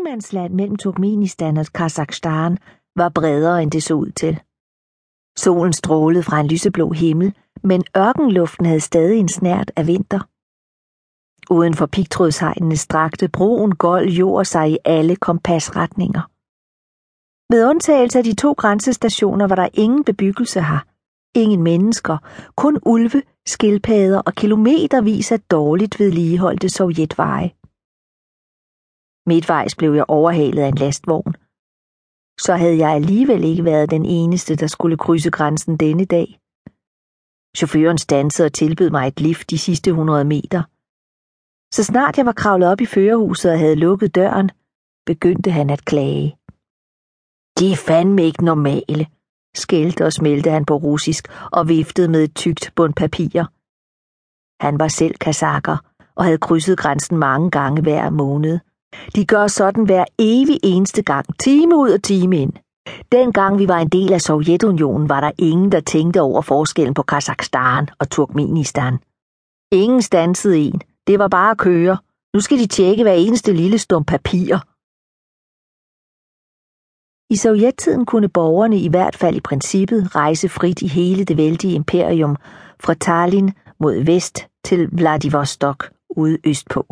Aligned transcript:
ingenmandsland 0.00 0.54
mellem 0.54 0.76
Turkmenistan 0.76 1.56
og 1.56 1.66
Kazakhstan 1.74 2.58
var 2.96 3.08
bredere, 3.08 3.62
end 3.62 3.70
det 3.70 3.82
så 3.82 3.94
ud 3.94 4.10
til. 4.10 4.40
Solen 5.38 5.72
strålede 5.72 6.22
fra 6.22 6.40
en 6.40 6.46
lyseblå 6.46 6.92
himmel, 6.92 7.34
men 7.62 7.84
ørkenluften 7.96 8.66
havde 8.66 8.80
stadig 8.80 9.18
en 9.18 9.28
snært 9.28 9.70
af 9.76 9.86
vinter. 9.86 10.20
Uden 11.50 11.74
for 11.74 11.86
pigtrådshegnene 11.86 12.76
strakte 12.76 13.28
broen 13.28 13.74
gold 13.76 14.08
jord 14.08 14.44
sig 14.44 14.70
i 14.70 14.78
alle 14.84 15.16
kompasretninger. 15.16 16.22
Med 17.52 17.64
undtagelse 17.70 18.18
af 18.18 18.24
de 18.24 18.34
to 18.34 18.52
grænsestationer 18.52 19.46
var 19.46 19.56
der 19.56 19.68
ingen 19.74 20.04
bebyggelse 20.04 20.60
her, 20.60 20.80
ingen 21.34 21.62
mennesker, 21.62 22.16
kun 22.56 22.78
ulve, 22.86 23.22
skildpadder 23.46 24.20
og 24.20 24.34
kilometervis 24.34 25.32
af 25.32 25.40
dårligt 25.40 26.00
vedligeholdte 26.00 26.68
sovjetveje. 26.68 27.50
Midtvejs 29.32 29.74
blev 29.76 29.92
jeg 29.94 30.04
overhalet 30.08 30.62
af 30.62 30.68
en 30.68 30.80
lastvogn. 30.84 31.34
Så 32.44 32.52
havde 32.62 32.78
jeg 32.78 32.90
alligevel 32.90 33.44
ikke 33.44 33.64
været 33.64 33.90
den 33.90 34.04
eneste, 34.04 34.56
der 34.56 34.66
skulle 34.66 34.96
krydse 35.04 35.30
grænsen 35.30 35.76
denne 35.76 36.04
dag. 36.04 36.28
Chaufføren 37.56 37.98
stansede 37.98 38.46
og 38.46 38.52
tilbød 38.52 38.90
mig 38.90 39.08
et 39.08 39.20
lift 39.20 39.50
de 39.50 39.58
sidste 39.58 39.90
100 39.90 40.24
meter. 40.24 40.62
Så 41.74 41.82
snart 41.84 42.18
jeg 42.18 42.26
var 42.26 42.32
kravlet 42.32 42.68
op 42.72 42.80
i 42.80 42.86
førerhuset 42.86 43.52
og 43.52 43.58
havde 43.58 43.82
lukket 43.86 44.14
døren, 44.14 44.50
begyndte 45.06 45.50
han 45.50 45.70
at 45.70 45.84
klage. 45.84 46.28
De 47.58 47.72
er 47.72 47.76
fandme 47.86 48.22
ikke 48.22 48.44
normale, 48.44 49.06
skældte 49.54 50.06
og 50.06 50.12
smelte 50.12 50.50
han 50.50 50.64
på 50.64 50.76
russisk 50.76 51.24
og 51.52 51.68
viftede 51.68 52.08
med 52.08 52.24
et 52.24 52.34
tykt 52.34 52.72
bund 52.76 52.94
papir. 52.94 53.44
Han 54.66 54.78
var 54.78 54.88
selv 54.88 55.14
kasakker 55.14 55.76
og 56.14 56.24
havde 56.24 56.38
krydset 56.38 56.78
grænsen 56.78 57.16
mange 57.18 57.50
gange 57.50 57.82
hver 57.82 58.10
måned. 58.10 58.58
De 59.14 59.26
gør 59.26 59.46
sådan 59.46 59.84
hver 59.84 60.04
evig 60.18 60.58
eneste 60.62 61.02
gang, 61.02 61.38
time 61.38 61.76
ud 61.76 61.90
og 61.90 62.02
time 62.02 62.36
ind. 62.36 62.52
Dengang 63.12 63.58
vi 63.58 63.68
var 63.68 63.78
en 63.78 63.88
del 63.88 64.12
af 64.12 64.20
Sovjetunionen, 64.20 65.08
var 65.08 65.20
der 65.20 65.30
ingen, 65.38 65.72
der 65.72 65.80
tænkte 65.80 66.20
over 66.20 66.42
forskellen 66.42 66.94
på 66.94 67.02
Kazakhstan 67.02 67.88
og 67.98 68.10
Turkmenistan. 68.10 68.98
Ingen 69.72 70.02
stansede 70.02 70.58
en. 70.58 70.80
Det 71.06 71.18
var 71.18 71.28
bare 71.28 71.50
at 71.50 71.58
køre. 71.58 71.98
Nu 72.34 72.40
skal 72.40 72.58
de 72.58 72.66
tjekke 72.66 73.02
hver 73.02 73.12
eneste 73.12 73.52
lille 73.52 73.78
stum 73.78 74.04
papir. 74.04 74.58
I 77.32 77.36
sovjettiden 77.36 78.06
kunne 78.06 78.28
borgerne 78.28 78.78
i 78.78 78.88
hvert 78.88 79.16
fald 79.16 79.36
i 79.36 79.40
princippet 79.40 80.16
rejse 80.16 80.48
frit 80.48 80.82
i 80.82 80.86
hele 80.86 81.24
det 81.24 81.36
vældige 81.36 81.74
imperium, 81.74 82.36
fra 82.80 82.94
Tallinn 82.94 83.52
mod 83.80 84.04
vest 84.04 84.48
til 84.64 84.88
Vladivostok 84.92 85.90
ude 86.10 86.38
østpå. 86.44 86.86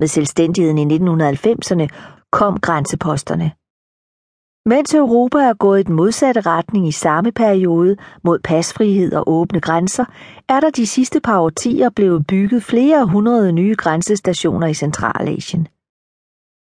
Med 0.00 0.08
selvstændigheden 0.08 0.78
i 0.78 0.96
1990'erne 0.96 1.86
kom 2.32 2.60
grænseposterne. 2.60 3.52
Mens 4.66 4.94
Europa 4.94 5.38
er 5.38 5.54
gået 5.54 5.80
i 5.80 5.82
den 5.82 5.94
modsatte 5.94 6.40
retning 6.40 6.88
i 6.88 6.92
samme 6.92 7.32
periode 7.32 7.96
mod 8.24 8.38
pasfrihed 8.44 9.12
og 9.12 9.24
åbne 9.26 9.60
grænser, 9.60 10.04
er 10.48 10.60
der 10.60 10.70
de 10.70 10.86
sidste 10.86 11.20
par 11.20 11.40
årtier 11.40 11.90
blevet 11.90 12.26
bygget 12.26 12.62
flere 12.62 13.06
hundrede 13.06 13.52
nye 13.52 13.74
grænsestationer 13.74 14.66
i 14.66 14.74
Centralasien. 14.74 15.68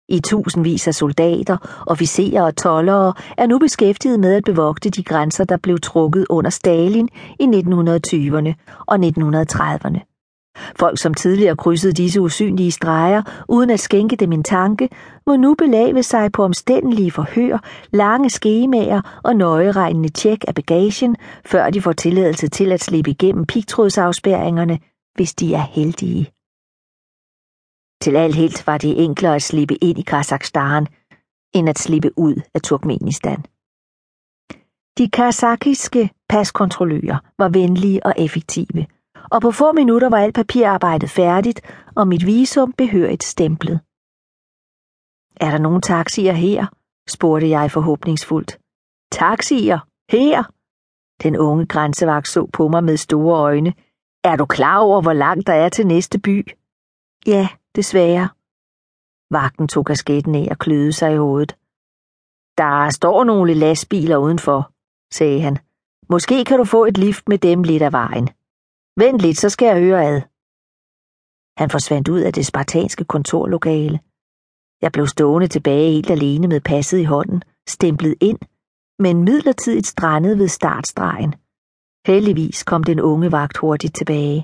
I 0.10 0.20
tusindvis 0.20 0.88
af 0.88 0.96
soldater, 0.96 1.84
officerer 1.88 2.44
og 2.44 2.56
tollere 2.56 3.14
er 3.38 3.48
nu 3.48 3.60
beskæftiget 3.60 4.20
med 4.20 4.34
at 4.34 4.44
bevogte 4.44 4.90
de 4.90 5.04
grænser, 5.04 5.44
der 5.44 5.58
blev 5.58 5.80
trukket 5.80 6.26
under 6.30 6.50
Stalin 6.50 7.10
i 7.40 7.44
1920'erne 7.44 8.54
og 8.88 8.96
1930'erne. 8.96 10.17
Folk, 10.80 11.00
som 11.00 11.14
tidligere 11.14 11.56
krydsede 11.56 11.94
disse 11.94 12.22
usynlige 12.22 12.72
streger, 12.72 13.22
uden 13.48 13.70
at 13.70 13.80
skænke 13.80 14.16
dem 14.16 14.32
en 14.32 14.44
tanke, 14.44 14.90
må 15.28 15.36
nu 15.36 15.56
belave 15.56 16.04
sig 16.04 16.32
på 16.32 16.44
omstændelige 16.44 17.12
forhør, 17.12 17.58
lange 17.94 18.30
skemaer 18.30 19.22
og 19.24 19.36
nøjeregnende 19.36 20.10
tjek 20.10 20.44
af 20.48 20.56
bagagen, 20.56 21.16
før 21.46 21.70
de 21.70 21.82
får 21.82 21.94
tilladelse 21.94 22.48
til 22.48 22.72
at 22.72 22.84
slippe 22.84 23.12
igennem 23.12 23.46
pigtrådsafspærringerne, 23.46 24.80
hvis 25.16 25.34
de 25.34 25.54
er 25.54 25.66
heldige. 25.72 26.32
Til 28.02 28.16
alt 28.16 28.36
helt 28.36 28.68
var 28.68 28.78
det 28.78 29.04
enklere 29.04 29.36
at 29.36 29.42
slippe 29.42 29.76
ind 29.76 30.00
i 30.00 30.02
Kazakhstan, 30.02 30.88
end 31.54 31.70
at 31.70 31.80
slippe 31.80 32.12
ud 32.18 32.36
af 32.54 32.62
Turkmenistan. 32.62 33.46
De 34.98 35.10
kazakiske 35.10 36.10
paskontrollører 36.30 37.18
var 37.38 37.50
venlige 37.50 38.06
og 38.06 38.14
effektive, 38.18 38.86
og 39.32 39.42
på 39.42 39.52
få 39.52 39.72
minutter 39.72 40.10
var 40.10 40.18
alt 40.18 40.36
papirarbejdet 40.36 41.10
færdigt, 41.10 41.62
og 41.96 42.08
mit 42.08 42.26
visum 42.26 42.74
behørigt 42.74 43.24
stemplet. 43.24 43.80
Er 45.46 45.52
der 45.52 45.58
nogen 45.58 45.82
taxier 45.82 46.34
her? 46.34 46.66
spurgte 47.10 47.50
jeg 47.50 47.72
forhåbningsfuldt. 47.72 48.60
Taxier? 49.12 49.80
Her? 50.12 50.44
Den 51.24 51.38
unge 51.38 51.66
grænsevagt 51.66 52.28
så 52.28 52.46
på 52.54 52.68
mig 52.68 52.84
med 52.84 52.98
store 52.98 53.40
øjne. 53.40 53.74
Er 54.24 54.36
du 54.36 54.46
klar 54.46 54.78
over, 54.80 55.02
hvor 55.02 55.14
langt 55.14 55.48
der 55.48 55.54
er 55.54 55.70
til 55.70 55.88
næste 55.88 56.20
by? 56.20 56.48
Ja, 57.28 57.48
desværre. 57.76 58.30
Vagten 59.32 59.68
tog 59.68 59.86
kasketten 59.86 60.36
af 60.36 60.48
og 60.52 60.58
kløede 60.58 60.94
sig 60.94 61.14
i 61.14 61.18
hovedet. 61.18 61.52
Der 62.58 62.90
står 62.90 63.24
nogle 63.24 63.54
lastbiler 63.54 64.18
udenfor, 64.18 64.72
sagde 65.14 65.42
han. 65.42 65.58
Måske 66.10 66.46
kan 66.46 66.58
du 66.58 66.66
få 66.66 66.86
et 66.86 66.98
lift 66.98 67.30
med 67.30 67.38
dem 67.38 67.64
lidt 67.64 67.84
af 67.84 67.92
vejen. 67.92 68.30
Vent 69.02 69.22
lidt, 69.22 69.38
så 69.38 69.50
skal 69.50 69.66
jeg 69.66 69.80
høre 69.86 70.02
ad. 70.12 70.22
Han 71.62 71.70
forsvandt 71.70 72.08
ud 72.10 72.22
af 72.28 72.34
det 72.34 72.46
spartanske 72.46 73.06
kontorlokale. 73.14 74.00
Jeg 74.82 74.92
blev 74.92 75.08
stående 75.08 75.48
tilbage 75.48 75.92
helt 75.92 76.10
alene 76.10 76.48
med 76.48 76.62
passet 76.62 77.00
i 77.00 77.04
hånden, 77.04 77.44
stemplet 77.68 78.16
ind, 78.22 78.40
men 79.00 79.24
midlertidigt 79.24 79.88
strandet 79.88 80.40
ved 80.40 80.48
startstregen. 80.48 81.32
Heldigvis 82.08 82.64
kom 82.64 82.84
den 82.84 83.00
unge 83.00 83.32
vagt 83.32 83.58
hurtigt 83.58 83.96
tilbage. 83.96 84.40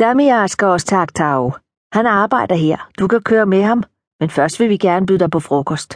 Damiar 0.00 0.46
skal 0.46 0.66
også 0.68 0.86
tak, 0.86 1.14
Tau. 1.14 1.52
Han 1.92 2.06
arbejder 2.06 2.54
her. 2.54 2.90
Du 2.98 3.08
kan 3.08 3.22
køre 3.22 3.46
med 3.46 3.62
ham, 3.62 3.82
men 4.20 4.30
først 4.30 4.60
vil 4.60 4.68
vi 4.68 4.76
gerne 4.76 5.06
byde 5.06 5.18
dig 5.18 5.30
på 5.30 5.40
frokost. 5.40 5.90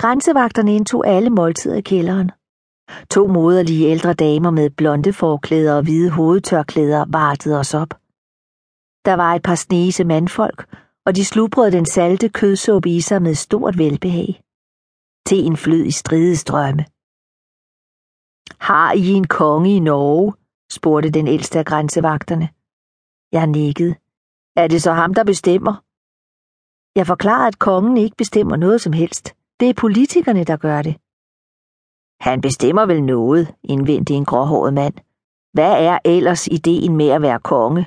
Grænsevagterne 0.00 0.76
indtog 0.76 1.06
alle 1.06 1.30
måltider 1.30 1.76
i 1.76 1.80
kælderen. 1.80 2.30
To 3.10 3.26
moderlige 3.26 3.86
ældre 3.88 4.12
damer 4.12 4.50
med 4.50 4.70
blonde 4.70 5.12
forklæder 5.12 5.76
og 5.76 5.82
hvide 5.82 6.10
hovedtørklæder 6.10 7.04
vartede 7.08 7.58
os 7.58 7.74
op. 7.74 7.90
Der 9.04 9.14
var 9.14 9.34
et 9.34 9.42
par 9.42 9.54
snese 9.54 10.04
mandfolk, 10.04 10.76
og 11.06 11.16
de 11.16 11.24
slubrede 11.24 11.72
den 11.72 11.86
salte 11.86 12.28
kødsuppe 12.28 12.90
i 12.90 13.00
sig 13.00 13.22
med 13.22 13.34
stort 13.34 13.78
velbehag. 13.78 14.42
Teen 15.26 15.56
flød 15.56 15.84
i 15.84 15.90
stridestrømme. 15.90 16.84
Har 18.60 18.92
I 18.92 19.08
en 19.08 19.26
konge 19.26 19.76
i 19.76 19.80
Norge? 19.80 20.34
spurgte 20.70 21.10
den 21.10 21.26
ældste 21.28 21.58
af 21.58 21.64
grænsevagterne. 21.64 22.48
Jeg 23.32 23.46
nikkede. 23.46 23.94
Er 24.56 24.66
det 24.68 24.82
så 24.82 24.92
ham, 24.92 25.14
der 25.14 25.24
bestemmer? 25.24 25.74
Jeg 26.98 27.06
forklarede, 27.06 27.48
at 27.48 27.58
kongen 27.58 27.96
ikke 27.96 28.16
bestemmer 28.16 28.56
noget 28.56 28.80
som 28.80 28.92
helst. 28.92 29.34
Det 29.60 29.68
er 29.70 29.74
politikerne, 29.74 30.44
der 30.44 30.56
gør 30.56 30.82
det. 30.82 30.96
Han 32.20 32.40
bestemmer 32.40 32.86
vel 32.86 33.04
noget, 33.04 33.54
indvendte 33.64 34.14
en 34.14 34.24
gråhåret 34.24 34.74
mand. 34.74 34.94
Hvad 35.52 35.84
er 35.84 35.98
ellers 36.04 36.46
ideen 36.46 36.96
med 36.96 37.08
at 37.08 37.22
være 37.22 37.40
konge? 37.40 37.86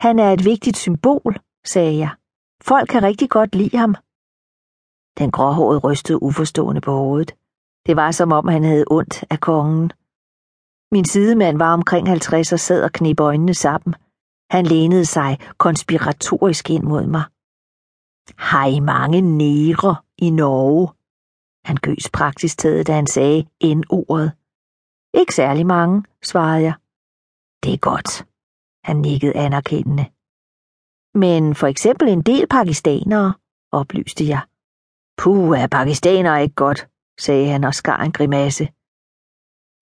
Han 0.00 0.18
er 0.18 0.32
et 0.32 0.44
vigtigt 0.44 0.76
symbol, 0.76 1.32
sagde 1.64 1.98
jeg. 1.98 2.10
Folk 2.62 2.88
kan 2.88 3.02
rigtig 3.02 3.30
godt 3.30 3.54
lide 3.54 3.76
ham. 3.76 3.94
Den 5.18 5.30
gråhårede 5.30 5.78
rystede 5.78 6.22
uforstående 6.22 6.80
på 6.80 6.92
hovedet. 6.92 7.34
Det 7.86 7.96
var 7.96 8.10
som 8.10 8.32
om 8.32 8.48
han 8.48 8.64
havde 8.64 8.84
ondt 8.90 9.24
af 9.30 9.40
kongen. 9.40 9.92
Min 10.92 11.04
sidemand 11.04 11.58
var 11.58 11.72
omkring 11.72 12.08
50 12.08 12.52
og 12.52 12.60
sad 12.60 12.84
og 12.84 12.92
knep 12.92 13.20
øjnene 13.20 13.54
sammen. 13.54 13.94
Han 14.50 14.66
lænede 14.66 15.06
sig 15.06 15.38
konspiratorisk 15.58 16.70
ind 16.70 16.84
mod 16.84 17.06
mig. 17.06 17.24
Har 18.38 18.66
I 18.66 18.80
mange 18.80 19.20
nære 19.20 19.96
i 20.18 20.30
Norge? 20.30 20.88
Han 21.64 21.76
gøs 21.76 22.10
praktisk 22.12 22.58
taget, 22.58 22.86
da 22.86 22.92
han 22.92 23.06
sagde 23.06 23.46
N-ordet. 23.64 24.32
Ikke 25.20 25.34
særlig 25.34 25.66
mange, 25.66 26.04
svarede 26.22 26.62
jeg. 26.62 26.74
Det 27.62 27.72
er 27.74 27.78
godt. 27.90 28.26
Han 28.84 28.96
nikkede 28.96 29.36
anerkendende. 29.36 30.06
Men 31.14 31.54
for 31.54 31.66
eksempel 31.66 32.08
en 32.08 32.22
del 32.22 32.46
pakistanere, 32.46 33.34
oplyste 33.72 34.24
jeg. 34.28 34.42
Puh, 35.16 35.58
er 35.58 35.66
pakistanere 35.66 36.42
ikke 36.42 36.54
godt, 36.54 36.88
sagde 37.20 37.48
han 37.48 37.64
og 37.64 37.74
skar 37.74 38.02
en 38.02 38.12
grimasse. 38.12 38.64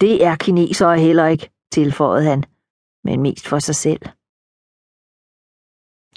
Det 0.00 0.24
er 0.24 0.36
kinesere 0.36 0.98
heller 0.98 1.26
ikke, 1.26 1.50
tilføjede 1.72 2.24
han, 2.24 2.44
men 3.04 3.22
mest 3.22 3.48
for 3.48 3.58
sig 3.58 3.74
selv. 3.74 4.02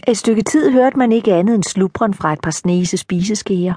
Et 0.07 0.17
stykke 0.17 0.43
tid 0.43 0.71
hørte 0.71 0.97
man 0.97 1.11
ikke 1.11 1.33
andet 1.33 1.55
end 1.55 1.63
slubren 1.63 2.13
fra 2.13 2.33
et 2.33 2.41
par 2.41 2.51
snese 2.51 2.97
spiseskeer. 2.97 3.75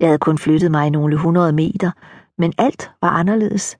Jeg 0.00 0.08
havde 0.08 0.18
kun 0.18 0.38
flyttet 0.38 0.70
mig 0.70 0.90
nogle 0.90 1.16
hundrede 1.16 1.52
meter, 1.52 1.90
men 2.38 2.52
alt 2.58 2.90
var 3.02 3.08
anderledes. 3.08 3.78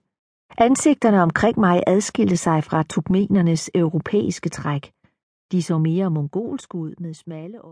Ansigterne 0.59 1.23
omkring 1.23 1.61
mig 1.61 1.83
adskilte 1.87 2.37
sig 2.37 2.65
fra 2.65 2.83
turkmenernes 2.83 3.71
europæiske 3.75 4.49
træk. 4.49 4.93
De 5.53 5.63
så 5.63 5.79
mere 5.79 6.11
mongolske 6.11 6.75
ud 6.75 6.95
med 7.01 7.15
smalle 7.15 7.59
øjne. 7.59 7.69